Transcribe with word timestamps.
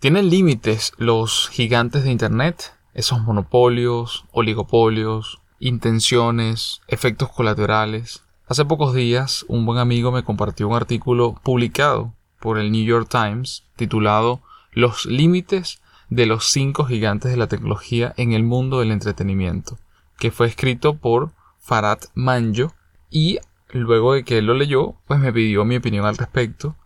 ¿Tienen 0.00 0.30
límites 0.30 0.92
los 0.96 1.48
gigantes 1.48 2.04
de 2.04 2.12
Internet? 2.12 2.72
Esos 2.94 3.20
monopolios, 3.20 4.26
oligopolios, 4.30 5.40
intenciones, 5.58 6.82
efectos 6.86 7.30
colaterales. 7.30 8.22
Hace 8.46 8.64
pocos 8.64 8.94
días 8.94 9.44
un 9.48 9.66
buen 9.66 9.80
amigo 9.80 10.12
me 10.12 10.22
compartió 10.22 10.68
un 10.68 10.76
artículo 10.76 11.34
publicado 11.42 12.14
por 12.38 12.60
el 12.60 12.70
New 12.70 12.84
York 12.84 13.08
Times 13.10 13.64
titulado 13.74 14.40
Los 14.70 15.04
límites 15.04 15.82
de 16.10 16.26
los 16.26 16.44
cinco 16.44 16.84
gigantes 16.84 17.32
de 17.32 17.36
la 17.36 17.48
tecnología 17.48 18.14
en 18.16 18.34
el 18.34 18.44
mundo 18.44 18.78
del 18.78 18.92
entretenimiento, 18.92 19.78
que 20.16 20.30
fue 20.30 20.46
escrito 20.46 20.96
por 20.96 21.32
Farad 21.58 21.98
Manjo 22.14 22.72
y 23.10 23.40
luego 23.72 24.14
de 24.14 24.22
que 24.22 24.38
él 24.38 24.46
lo 24.46 24.54
leyó, 24.54 24.94
pues 25.08 25.18
me 25.18 25.32
pidió 25.32 25.64
mi 25.64 25.74
opinión 25.74 26.06
al 26.06 26.18
respecto 26.18 26.76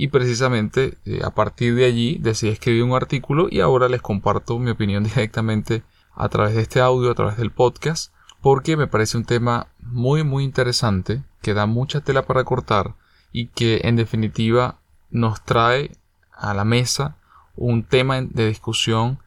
y 0.00 0.08
precisamente 0.08 0.96
eh, 1.04 1.20
a 1.22 1.34
partir 1.34 1.74
de 1.74 1.84
allí 1.84 2.16
decidí 2.22 2.52
escribir 2.52 2.84
un 2.84 2.94
artículo 2.94 3.48
y 3.50 3.60
ahora 3.60 3.86
les 3.86 4.00
comparto 4.00 4.58
mi 4.58 4.70
opinión 4.70 5.04
directamente 5.14 5.82
a 6.14 6.30
través 6.30 6.54
de 6.54 6.62
este 6.62 6.80
audio, 6.80 7.10
a 7.10 7.14
través 7.14 7.36
del 7.36 7.50
podcast, 7.50 8.10
porque 8.40 8.78
me 8.78 8.86
parece 8.86 9.18
un 9.18 9.26
tema 9.26 9.66
muy 9.78 10.24
muy 10.24 10.44
interesante, 10.44 11.22
que 11.42 11.52
da 11.52 11.66
mucha 11.66 12.00
tela 12.00 12.22
para 12.22 12.44
cortar 12.44 12.94
y 13.30 13.48
que 13.48 13.82
en 13.84 13.96
definitiva 13.96 14.78
nos 15.10 15.44
trae 15.44 15.90
a 16.32 16.54
la 16.54 16.64
mesa 16.64 17.18
un 17.54 17.84
tema 17.84 18.22
de 18.22 18.48
discusión 18.48 19.18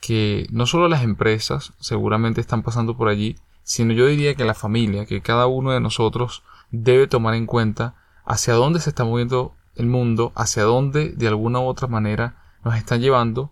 que 0.00 0.46
no 0.50 0.64
solo 0.64 0.88
las 0.88 1.02
empresas 1.02 1.74
seguramente 1.78 2.40
están 2.40 2.62
pasando 2.62 2.96
por 2.96 3.08
allí, 3.08 3.36
sino 3.64 3.92
yo 3.92 4.06
diría 4.06 4.34
que 4.34 4.46
la 4.46 4.54
familia, 4.54 5.04
que 5.04 5.20
cada 5.20 5.46
uno 5.46 5.72
de 5.72 5.80
nosotros 5.80 6.42
debe 6.70 7.06
tomar 7.06 7.34
en 7.34 7.44
cuenta 7.44 7.96
hacia 8.24 8.54
dónde 8.54 8.80
se 8.80 8.88
está 8.88 9.04
moviendo 9.04 9.54
el 9.76 9.86
mundo, 9.86 10.32
hacia 10.34 10.64
dónde 10.64 11.10
de 11.10 11.28
alguna 11.28 11.60
u 11.60 11.64
otra 11.64 11.88
manera 11.88 12.36
nos 12.64 12.76
están 12.76 13.00
llevando 13.00 13.50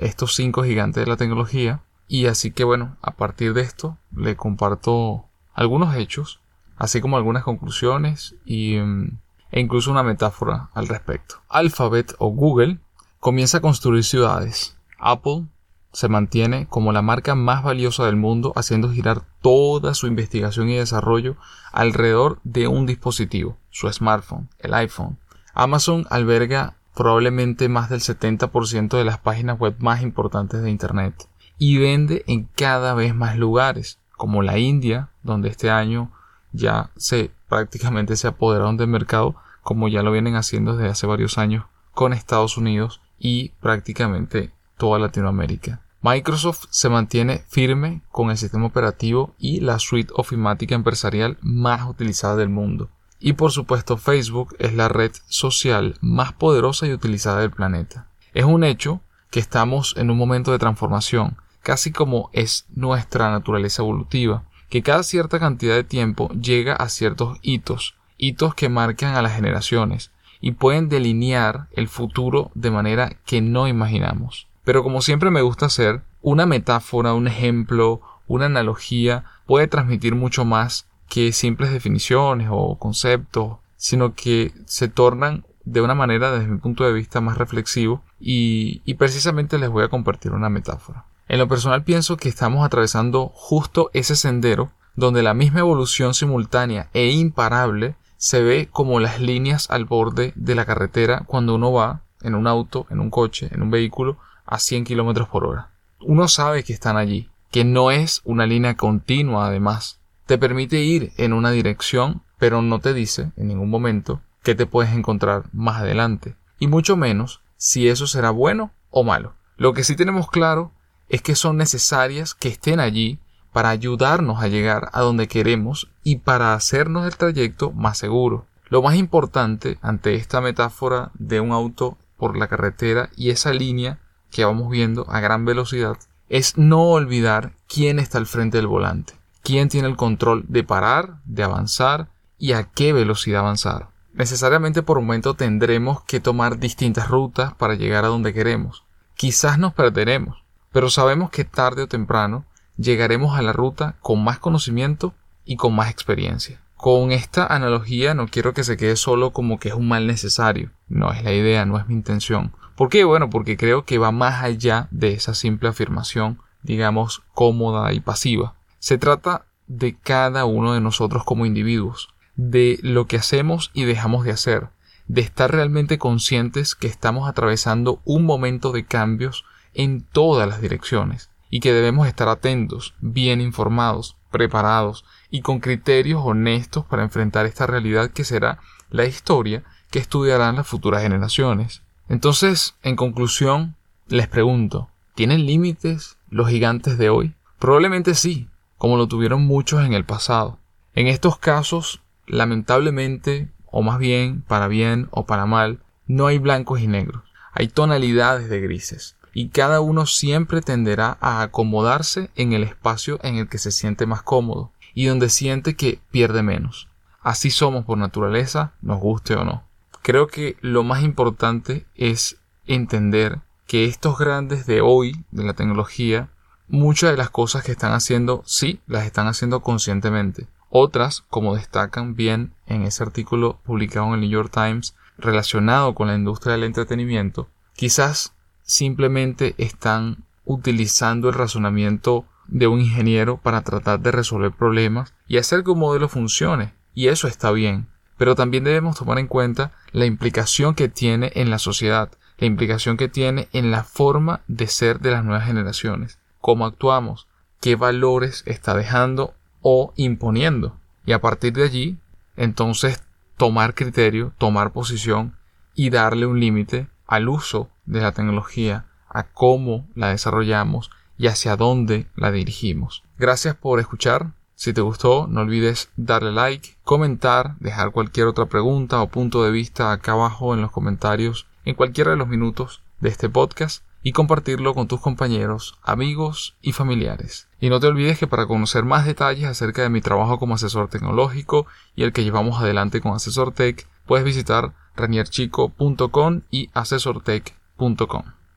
estos 0.00 0.34
cinco 0.34 0.64
gigantes 0.64 1.04
de 1.04 1.10
la 1.10 1.16
tecnología. 1.16 1.82
Y 2.06 2.26
así 2.26 2.50
que 2.50 2.64
bueno, 2.64 2.96
a 3.02 3.12
partir 3.12 3.52
de 3.54 3.62
esto 3.62 3.98
le 4.14 4.36
comparto 4.36 5.26
algunos 5.52 5.94
hechos, 5.94 6.40
así 6.76 7.00
como 7.00 7.16
algunas 7.16 7.44
conclusiones 7.44 8.36
y, 8.44 8.76
mm, 8.76 9.18
e 9.50 9.60
incluso 9.60 9.90
una 9.90 10.02
metáfora 10.02 10.70
al 10.74 10.88
respecto. 10.88 11.36
Alphabet 11.48 12.14
o 12.18 12.28
Google 12.28 12.78
comienza 13.20 13.58
a 13.58 13.60
construir 13.60 14.04
ciudades. 14.04 14.76
Apple 14.98 15.46
se 15.92 16.08
mantiene 16.08 16.66
como 16.68 16.92
la 16.92 17.02
marca 17.02 17.34
más 17.34 17.62
valiosa 17.62 18.04
del 18.04 18.16
mundo 18.16 18.52
haciendo 18.56 18.90
girar 18.90 19.22
toda 19.40 19.94
su 19.94 20.06
investigación 20.06 20.68
y 20.68 20.76
desarrollo 20.76 21.36
alrededor 21.72 22.40
de 22.44 22.68
un 22.68 22.86
dispositivo, 22.86 23.56
su 23.70 23.90
smartphone, 23.92 24.48
el 24.58 24.74
iPhone. 24.74 25.18
Amazon 25.60 26.06
alberga 26.08 26.76
probablemente 26.94 27.68
más 27.68 27.90
del 27.90 27.98
70% 27.98 28.96
de 28.96 29.04
las 29.04 29.18
páginas 29.18 29.58
web 29.58 29.74
más 29.80 30.02
importantes 30.02 30.62
de 30.62 30.70
Internet 30.70 31.28
y 31.58 31.78
vende 31.78 32.22
en 32.28 32.44
cada 32.44 32.94
vez 32.94 33.12
más 33.12 33.36
lugares, 33.36 33.98
como 34.16 34.42
la 34.42 34.58
India, 34.58 35.08
donde 35.24 35.48
este 35.48 35.68
año 35.68 36.12
ya 36.52 36.90
se 36.96 37.32
prácticamente 37.48 38.14
se 38.14 38.28
apoderaron 38.28 38.76
del 38.76 38.86
mercado, 38.86 39.34
como 39.62 39.88
ya 39.88 40.04
lo 40.04 40.12
vienen 40.12 40.36
haciendo 40.36 40.76
desde 40.76 40.92
hace 40.92 41.08
varios 41.08 41.38
años 41.38 41.64
con 41.90 42.12
Estados 42.12 42.56
Unidos 42.56 43.00
y 43.18 43.48
prácticamente 43.60 44.52
toda 44.76 45.00
Latinoamérica. 45.00 45.80
Microsoft 46.02 46.66
se 46.70 46.88
mantiene 46.88 47.42
firme 47.48 48.02
con 48.12 48.30
el 48.30 48.38
sistema 48.38 48.66
operativo 48.66 49.34
y 49.40 49.58
la 49.58 49.80
suite 49.80 50.12
ofimática 50.14 50.76
empresarial 50.76 51.36
más 51.40 51.84
utilizada 51.90 52.36
del 52.36 52.48
mundo. 52.48 52.90
Y 53.20 53.34
por 53.34 53.50
supuesto 53.50 53.96
Facebook 53.96 54.54
es 54.58 54.74
la 54.74 54.88
red 54.88 55.12
social 55.26 55.96
más 56.00 56.32
poderosa 56.32 56.86
y 56.86 56.92
utilizada 56.92 57.40
del 57.40 57.50
planeta. 57.50 58.06
Es 58.32 58.44
un 58.44 58.64
hecho 58.64 59.00
que 59.30 59.40
estamos 59.40 59.94
en 59.96 60.10
un 60.10 60.18
momento 60.18 60.52
de 60.52 60.58
transformación, 60.58 61.36
casi 61.62 61.92
como 61.92 62.30
es 62.32 62.66
nuestra 62.74 63.30
naturaleza 63.30 63.82
evolutiva, 63.82 64.44
que 64.68 64.82
cada 64.82 65.02
cierta 65.02 65.38
cantidad 65.38 65.74
de 65.74 65.84
tiempo 65.84 66.28
llega 66.30 66.74
a 66.74 66.88
ciertos 66.88 67.38
hitos, 67.42 67.94
hitos 68.16 68.54
que 68.54 68.68
marcan 68.68 69.16
a 69.16 69.22
las 69.22 69.34
generaciones 69.34 70.10
y 70.40 70.52
pueden 70.52 70.88
delinear 70.88 71.68
el 71.72 71.88
futuro 71.88 72.50
de 72.54 72.70
manera 72.70 73.16
que 73.26 73.40
no 73.40 73.66
imaginamos. 73.66 74.46
Pero 74.64 74.82
como 74.82 75.02
siempre 75.02 75.30
me 75.30 75.42
gusta 75.42 75.66
hacer, 75.66 76.02
una 76.20 76.46
metáfora, 76.46 77.14
un 77.14 77.26
ejemplo, 77.26 78.00
una 78.26 78.46
analogía 78.46 79.24
puede 79.46 79.66
transmitir 79.66 80.14
mucho 80.14 80.44
más 80.44 80.86
que 81.08 81.32
simples 81.32 81.72
definiciones 81.72 82.48
o 82.50 82.78
conceptos, 82.78 83.58
sino 83.76 84.14
que 84.14 84.52
se 84.66 84.88
tornan 84.88 85.44
de 85.64 85.80
una 85.80 85.94
manera 85.94 86.32
desde 86.32 86.48
mi 86.48 86.58
punto 86.58 86.84
de 86.84 86.92
vista 86.92 87.20
más 87.20 87.38
reflexivo 87.38 88.02
y, 88.20 88.82
y 88.84 88.94
precisamente 88.94 89.58
les 89.58 89.70
voy 89.70 89.84
a 89.84 89.88
compartir 89.88 90.32
una 90.32 90.48
metáfora. 90.48 91.04
En 91.28 91.38
lo 91.38 91.48
personal 91.48 91.84
pienso 91.84 92.16
que 92.16 92.28
estamos 92.28 92.64
atravesando 92.64 93.30
justo 93.34 93.90
ese 93.92 94.16
sendero 94.16 94.70
donde 94.94 95.22
la 95.22 95.34
misma 95.34 95.60
evolución 95.60 96.14
simultánea 96.14 96.88
e 96.92 97.10
imparable 97.10 97.94
se 98.16 98.42
ve 98.42 98.68
como 98.70 98.98
las 98.98 99.20
líneas 99.20 99.70
al 99.70 99.84
borde 99.84 100.32
de 100.34 100.54
la 100.56 100.64
carretera 100.64 101.22
cuando 101.26 101.54
uno 101.54 101.72
va 101.72 102.02
en 102.22 102.34
un 102.34 102.46
auto, 102.48 102.86
en 102.90 102.98
un 102.98 103.10
coche, 103.10 103.48
en 103.52 103.62
un 103.62 103.70
vehículo 103.70 104.18
a 104.44 104.58
100 104.58 104.84
km 104.84 105.28
por 105.28 105.44
hora. 105.44 105.70
Uno 106.00 106.26
sabe 106.26 106.64
que 106.64 106.72
están 106.72 106.96
allí, 106.96 107.28
que 107.50 107.64
no 107.64 107.90
es 107.90 108.22
una 108.24 108.46
línea 108.46 108.76
continua 108.76 109.46
además. 109.46 109.97
Te 110.28 110.36
permite 110.36 110.80
ir 110.80 111.14
en 111.16 111.32
una 111.32 111.50
dirección, 111.52 112.20
pero 112.36 112.60
no 112.60 112.80
te 112.80 112.92
dice 112.92 113.32
en 113.38 113.48
ningún 113.48 113.70
momento 113.70 114.20
que 114.42 114.54
te 114.54 114.66
puedes 114.66 114.92
encontrar 114.92 115.44
más 115.54 115.80
adelante, 115.80 116.36
y 116.58 116.66
mucho 116.66 116.98
menos 116.98 117.40
si 117.56 117.88
eso 117.88 118.06
será 118.06 118.28
bueno 118.28 118.70
o 118.90 119.04
malo. 119.04 119.36
Lo 119.56 119.72
que 119.72 119.84
sí 119.84 119.96
tenemos 119.96 120.30
claro 120.30 120.70
es 121.08 121.22
que 121.22 121.34
son 121.34 121.56
necesarias 121.56 122.34
que 122.34 122.48
estén 122.48 122.78
allí 122.78 123.20
para 123.54 123.70
ayudarnos 123.70 124.42
a 124.42 124.48
llegar 124.48 124.90
a 124.92 125.00
donde 125.00 125.28
queremos 125.28 125.90
y 126.04 126.16
para 126.16 126.52
hacernos 126.52 127.06
el 127.06 127.16
trayecto 127.16 127.72
más 127.72 127.96
seguro. 127.96 128.44
Lo 128.68 128.82
más 128.82 128.96
importante 128.96 129.78
ante 129.80 130.14
esta 130.14 130.42
metáfora 130.42 131.10
de 131.14 131.40
un 131.40 131.52
auto 131.52 131.96
por 132.18 132.36
la 132.36 132.48
carretera 132.48 133.08
y 133.16 133.30
esa 133.30 133.54
línea 133.54 133.98
que 134.30 134.44
vamos 134.44 134.70
viendo 134.70 135.10
a 135.10 135.20
gran 135.20 135.46
velocidad 135.46 135.96
es 136.28 136.58
no 136.58 136.82
olvidar 136.82 137.54
quién 137.66 137.98
está 137.98 138.18
al 138.18 138.26
frente 138.26 138.58
del 138.58 138.66
volante, 138.66 139.14
quién 139.42 139.68
tiene 139.68 139.88
el 139.88 139.96
control 139.96 140.44
de 140.48 140.64
parar, 140.64 141.20
de 141.24 141.42
avanzar 141.42 142.08
y 142.38 142.52
a 142.52 142.64
qué 142.64 142.92
velocidad 142.92 143.40
avanzar. 143.40 143.90
Necesariamente 144.12 144.82
por 144.82 145.00
momento 145.00 145.34
tendremos 145.34 146.02
que 146.02 146.20
tomar 146.20 146.58
distintas 146.58 147.08
rutas 147.08 147.54
para 147.54 147.74
llegar 147.74 148.04
a 148.04 148.08
donde 148.08 148.34
queremos. 148.34 148.84
Quizás 149.14 149.58
nos 149.58 149.74
perderemos, 149.74 150.42
pero 150.72 150.90
sabemos 150.90 151.30
que 151.30 151.44
tarde 151.44 151.82
o 151.82 151.88
temprano 151.88 152.44
llegaremos 152.76 153.38
a 153.38 153.42
la 153.42 153.52
ruta 153.52 153.96
con 154.00 154.22
más 154.22 154.38
conocimiento 154.38 155.14
y 155.44 155.56
con 155.56 155.74
más 155.74 155.90
experiencia. 155.90 156.60
Con 156.76 157.10
esta 157.10 157.44
analogía 157.44 158.14
no 158.14 158.28
quiero 158.28 158.54
que 158.54 158.62
se 158.62 158.76
quede 158.76 158.94
solo 158.94 159.32
como 159.32 159.58
que 159.58 159.70
es 159.70 159.74
un 159.74 159.88
mal 159.88 160.06
necesario. 160.06 160.70
No 160.88 161.12
es 161.12 161.24
la 161.24 161.32
idea, 161.32 161.66
no 161.66 161.76
es 161.76 161.88
mi 161.88 161.94
intención. 161.94 162.52
¿Por 162.76 162.88
qué? 162.88 163.02
Bueno, 163.02 163.28
porque 163.30 163.56
creo 163.56 163.84
que 163.84 163.98
va 163.98 164.12
más 164.12 164.44
allá 164.44 164.86
de 164.92 165.12
esa 165.12 165.34
simple 165.34 165.68
afirmación, 165.68 166.40
digamos, 166.62 167.22
cómoda 167.34 167.92
y 167.92 167.98
pasiva. 167.98 168.54
Se 168.78 168.98
trata 168.98 169.46
de 169.66 169.96
cada 169.96 170.44
uno 170.44 170.72
de 170.72 170.80
nosotros 170.80 171.24
como 171.24 171.46
individuos, 171.46 172.08
de 172.36 172.78
lo 172.82 173.06
que 173.06 173.16
hacemos 173.16 173.70
y 173.74 173.84
dejamos 173.84 174.24
de 174.24 174.32
hacer, 174.32 174.68
de 175.06 175.20
estar 175.20 175.50
realmente 175.50 175.98
conscientes 175.98 176.74
que 176.74 176.86
estamos 176.86 177.28
atravesando 177.28 178.00
un 178.04 178.24
momento 178.24 178.72
de 178.72 178.84
cambios 178.84 179.44
en 179.74 180.02
todas 180.02 180.48
las 180.48 180.60
direcciones 180.60 181.30
y 181.50 181.60
que 181.60 181.72
debemos 181.72 182.06
estar 182.06 182.28
atentos, 182.28 182.94
bien 183.00 183.40
informados, 183.40 184.16
preparados 184.30 185.04
y 185.30 185.40
con 185.40 185.60
criterios 185.60 186.20
honestos 186.24 186.84
para 186.84 187.02
enfrentar 187.02 187.46
esta 187.46 187.66
realidad 187.66 188.10
que 188.10 188.24
será 188.24 188.58
la 188.90 189.04
historia 189.04 189.64
que 189.90 189.98
estudiarán 189.98 190.56
las 190.56 190.66
futuras 190.66 191.02
generaciones. 191.02 191.82
Entonces, 192.08 192.74
en 192.82 192.96
conclusión, 192.96 193.76
les 194.06 194.28
pregunto, 194.28 194.90
¿tienen 195.14 195.46
límites 195.46 196.18
los 196.30 196.48
gigantes 196.48 196.98
de 196.98 197.10
hoy? 197.10 197.34
Probablemente 197.58 198.14
sí, 198.14 198.47
como 198.78 198.96
lo 198.96 199.06
tuvieron 199.06 199.44
muchos 199.46 199.84
en 199.84 199.92
el 199.92 200.04
pasado. 200.04 200.58
En 200.94 201.06
estos 201.06 201.38
casos, 201.38 202.00
lamentablemente, 202.26 203.48
o 203.66 203.82
más 203.82 203.98
bien, 203.98 204.42
para 204.42 204.68
bien 204.68 205.08
o 205.10 205.26
para 205.26 205.46
mal, 205.46 205.80
no 206.06 206.26
hay 206.26 206.38
blancos 206.38 206.80
y 206.80 206.86
negros, 206.86 207.22
hay 207.52 207.68
tonalidades 207.68 208.48
de 208.48 208.60
grises 208.60 209.18
y 209.34 209.50
cada 209.50 209.80
uno 209.80 210.06
siempre 210.06 210.62
tenderá 210.62 211.18
a 211.20 211.42
acomodarse 211.42 212.30
en 212.34 212.52
el 212.52 212.64
espacio 212.64 213.20
en 213.22 213.36
el 213.36 213.48
que 213.48 213.58
se 213.58 213.70
siente 213.70 214.06
más 214.06 214.22
cómodo 214.22 214.72
y 214.94 215.06
donde 215.06 215.28
siente 215.28 215.76
que 215.76 216.00
pierde 216.10 216.42
menos. 216.42 216.88
Así 217.20 217.50
somos 217.50 217.84
por 217.84 217.98
naturaleza, 217.98 218.72
nos 218.80 218.98
guste 218.98 219.34
o 219.34 219.44
no. 219.44 219.62
Creo 220.02 220.26
que 220.26 220.56
lo 220.60 220.82
más 220.82 221.02
importante 221.02 221.86
es 221.94 222.38
entender 222.66 223.40
que 223.66 223.84
estos 223.84 224.18
grandes 224.18 224.66
de 224.66 224.80
hoy, 224.80 225.24
de 225.30 225.44
la 225.44 225.52
tecnología, 225.52 226.30
muchas 226.68 227.10
de 227.10 227.16
las 227.16 227.30
cosas 227.30 227.64
que 227.64 227.72
están 227.72 227.92
haciendo, 227.92 228.42
sí, 228.46 228.80
las 228.86 229.04
están 229.06 229.26
haciendo 229.26 229.60
conscientemente. 229.60 230.46
Otras, 230.70 231.24
como 231.30 231.54
destacan 231.54 232.14
bien 232.14 232.52
en 232.66 232.82
ese 232.82 233.02
artículo 233.02 233.58
publicado 233.64 234.08
en 234.08 234.14
el 234.14 234.20
New 234.20 234.30
York 234.30 234.52
Times 234.52 234.94
relacionado 235.16 235.94
con 235.94 236.08
la 236.08 236.14
industria 236.14 236.52
del 236.52 236.64
entretenimiento, 236.64 237.48
quizás 237.74 238.34
simplemente 238.62 239.54
están 239.58 240.24
utilizando 240.44 241.28
el 241.28 241.34
razonamiento 241.34 242.26
de 242.48 242.66
un 242.66 242.80
ingeniero 242.80 243.38
para 243.38 243.62
tratar 243.62 244.00
de 244.00 244.10
resolver 244.10 244.52
problemas 244.52 245.14
y 245.26 245.38
hacer 245.38 245.64
que 245.64 245.70
un 245.70 245.78
modelo 245.78 246.08
funcione. 246.08 246.74
Y 246.94 247.08
eso 247.08 247.28
está 247.28 247.50
bien. 247.50 247.86
Pero 248.16 248.34
también 248.34 248.64
debemos 248.64 248.96
tomar 248.96 249.18
en 249.18 249.28
cuenta 249.28 249.72
la 249.92 250.06
implicación 250.06 250.74
que 250.74 250.88
tiene 250.88 251.30
en 251.34 251.50
la 251.50 251.58
sociedad, 251.58 252.10
la 252.38 252.46
implicación 252.46 252.96
que 252.96 253.08
tiene 253.08 253.48
en 253.52 253.70
la 253.70 253.84
forma 253.84 254.40
de 254.48 254.66
ser 254.66 255.00
de 255.00 255.12
las 255.12 255.24
nuevas 255.24 255.46
generaciones, 255.46 256.18
cómo 256.40 256.66
actuamos, 256.66 257.26
qué 257.60 257.76
valores 257.76 258.42
está 258.46 258.74
dejando 258.74 259.34
o 259.62 259.92
imponiendo. 259.96 260.76
Y 261.04 261.12
a 261.12 261.20
partir 261.20 261.52
de 261.52 261.64
allí, 261.64 261.98
entonces 262.36 263.02
tomar 263.36 263.74
criterio, 263.74 264.32
tomar 264.38 264.72
posición 264.72 265.36
y 265.74 265.90
darle 265.90 266.26
un 266.26 266.40
límite 266.40 266.88
al 267.06 267.28
uso 267.28 267.70
de 267.86 268.00
la 268.00 268.12
tecnología, 268.12 268.86
a 269.08 269.24
cómo 269.24 269.86
la 269.94 270.08
desarrollamos 270.10 270.90
y 271.16 271.26
hacia 271.28 271.56
dónde 271.56 272.06
la 272.14 272.30
dirigimos. 272.30 273.02
Gracias 273.18 273.54
por 273.54 273.80
escuchar. 273.80 274.32
Si 274.54 274.72
te 274.72 274.80
gustó, 274.80 275.26
no 275.28 275.42
olvides 275.42 275.90
darle 275.96 276.32
like, 276.32 276.76
comentar, 276.82 277.56
dejar 277.60 277.92
cualquier 277.92 278.26
otra 278.26 278.46
pregunta 278.46 279.00
o 279.00 279.08
punto 279.08 279.44
de 279.44 279.52
vista 279.52 279.92
acá 279.92 280.12
abajo 280.12 280.52
en 280.52 280.60
los 280.60 280.72
comentarios 280.72 281.46
en 281.64 281.74
cualquiera 281.74 282.10
de 282.10 282.16
los 282.16 282.28
minutos 282.28 282.82
de 283.00 283.08
este 283.08 283.28
podcast 283.28 283.84
y 284.08 284.12
compartirlo 284.12 284.72
con 284.72 284.88
tus 284.88 285.02
compañeros, 285.02 285.74
amigos 285.82 286.56
y 286.62 286.72
familiares. 286.72 287.46
Y 287.60 287.68
no 287.68 287.78
te 287.78 287.88
olvides 287.88 288.18
que 288.18 288.26
para 288.26 288.46
conocer 288.46 288.84
más 288.84 289.04
detalles 289.04 289.44
acerca 289.44 289.82
de 289.82 289.90
mi 289.90 290.00
trabajo 290.00 290.38
como 290.38 290.54
asesor 290.54 290.88
tecnológico 290.88 291.66
y 291.94 292.04
el 292.04 292.14
que 292.14 292.24
llevamos 292.24 292.58
adelante 292.58 293.02
con 293.02 293.12
Asesor 293.12 293.52
Tech, 293.52 293.86
puedes 294.06 294.24
visitar 294.24 294.72
renierchico.com 294.96 296.40
y 296.50 296.70
asesortech.com. 296.72 298.37